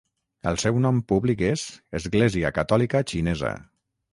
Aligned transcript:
El 0.51 0.55
seu 0.63 0.79
nom 0.85 1.01
públic 1.11 1.43
és 1.49 1.67
Església 1.99 2.53
Catòlica 2.59 3.03
Xinesa. 3.13 3.53